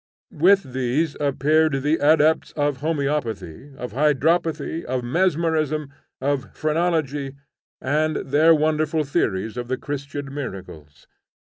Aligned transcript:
With 0.33 0.73
these 0.73 1.15
appeared 1.19 1.83
the 1.83 1.97
adepts 1.99 2.53
of 2.53 2.77
homoeopathy, 2.79 3.75
of 3.77 3.91
hydropathy, 3.93 4.83
of 4.83 5.03
mesmerism, 5.03 5.93
of 6.19 6.51
phrenology, 6.57 7.35
and 7.79 8.15
their 8.15 8.55
wonderful 8.55 9.03
theories 9.03 9.57
of 9.57 9.67
the 9.67 9.77
Christian 9.77 10.33
miracles! 10.33 11.05